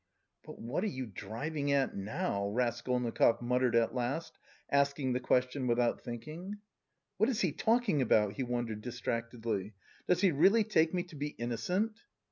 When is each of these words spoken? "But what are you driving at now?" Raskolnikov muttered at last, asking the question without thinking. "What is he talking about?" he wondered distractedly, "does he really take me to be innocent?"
"But 0.43 0.59
what 0.59 0.83
are 0.83 0.87
you 0.87 1.05
driving 1.05 1.71
at 1.73 1.95
now?" 1.95 2.47
Raskolnikov 2.47 3.39
muttered 3.39 3.75
at 3.75 3.93
last, 3.93 4.35
asking 4.71 5.13
the 5.13 5.19
question 5.19 5.67
without 5.67 6.01
thinking. 6.01 6.57
"What 7.17 7.29
is 7.29 7.41
he 7.41 7.51
talking 7.51 8.01
about?" 8.01 8.33
he 8.33 8.41
wondered 8.43 8.81
distractedly, 8.81 9.75
"does 10.07 10.21
he 10.21 10.31
really 10.31 10.63
take 10.63 10.91
me 10.91 11.03
to 11.03 11.15
be 11.15 11.27
innocent?" 11.37 11.99